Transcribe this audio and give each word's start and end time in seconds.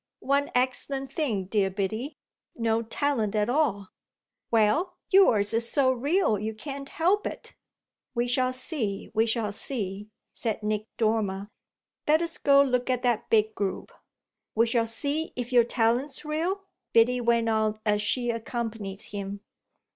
"One 0.25 0.49
excellent 0.55 1.11
thing, 1.11 1.45
dear 1.45 1.69
Biddy: 1.69 2.15
no 2.55 2.81
talent 2.81 3.35
at 3.35 3.51
all!" 3.51 3.89
"Well, 4.49 4.95
yours 5.11 5.53
is 5.53 5.71
so 5.71 5.91
real 5.91 6.39
you 6.39 6.55
can't 6.55 6.89
help 6.89 7.27
it." 7.27 7.53
"We 8.15 8.27
shall 8.27 8.51
see, 8.51 9.09
we 9.13 9.27
shall 9.27 9.51
see," 9.51 10.09
said 10.33 10.63
Nick 10.63 10.87
Dormer. 10.97 11.49
"Let 12.07 12.23
us 12.23 12.39
go 12.39 12.63
look 12.63 12.89
at 12.89 13.03
that 13.03 13.29
big 13.29 13.53
group." 13.53 13.91
"We 14.55 14.65
shall 14.65 14.87
see 14.87 15.33
if 15.35 15.53
your 15.53 15.65
talent's 15.65 16.25
real?" 16.25 16.63
Biddy 16.93 17.21
went 17.21 17.47
on 17.49 17.79
as 17.85 18.01
she 18.01 18.31
accompanied 18.31 19.03
him. 19.03 19.41